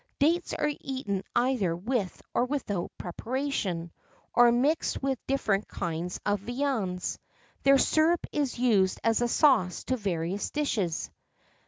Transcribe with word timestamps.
Dates 0.17 0.51
are 0.55 0.71
eaten 0.81 1.23
either 1.35 1.75
with 1.75 2.23
or 2.33 2.45
without 2.45 2.89
preparation, 2.97 3.91
or 4.33 4.51
mixed 4.51 5.03
with 5.03 5.19
different 5.27 5.67
kinds 5.67 6.19
of 6.25 6.39
viands. 6.39 7.19
Their 7.61 7.77
syrup 7.77 8.25
is 8.31 8.57
used 8.57 8.99
as 9.03 9.21
a 9.21 9.27
sauce 9.27 9.83
to 9.83 9.97
various 9.97 10.49
dishes. 10.49 11.11